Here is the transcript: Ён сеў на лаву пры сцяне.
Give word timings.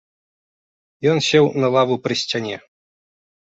Ён 1.11 1.17
сеў 1.27 1.45
на 1.65 1.71
лаву 1.75 1.99
пры 2.07 2.19
сцяне. 2.23 2.57